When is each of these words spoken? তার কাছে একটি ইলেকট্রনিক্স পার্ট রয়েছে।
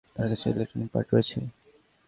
তার 0.15 0.27
কাছে 0.29 0.45
একটি 0.45 0.57
ইলেকট্রনিক্স 0.57 0.91
পার্ট 0.93 1.07
রয়েছে। 1.13 1.37